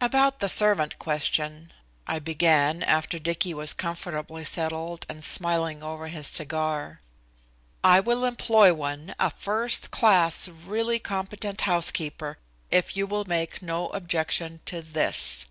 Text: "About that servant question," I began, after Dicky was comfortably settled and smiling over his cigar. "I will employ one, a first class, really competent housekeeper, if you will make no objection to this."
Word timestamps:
"About 0.00 0.38
that 0.38 0.48
servant 0.48 0.98
question," 0.98 1.70
I 2.06 2.18
began, 2.18 2.82
after 2.82 3.18
Dicky 3.18 3.52
was 3.52 3.74
comfortably 3.74 4.42
settled 4.42 5.04
and 5.06 5.22
smiling 5.22 5.82
over 5.82 6.06
his 6.08 6.28
cigar. 6.28 7.02
"I 7.84 8.00
will 8.00 8.24
employ 8.24 8.72
one, 8.72 9.14
a 9.20 9.28
first 9.28 9.90
class, 9.90 10.48
really 10.48 10.98
competent 10.98 11.60
housekeeper, 11.68 12.38
if 12.70 12.96
you 12.96 13.06
will 13.06 13.26
make 13.26 13.60
no 13.60 13.88
objection 13.88 14.60
to 14.64 14.80
this." 14.80 15.44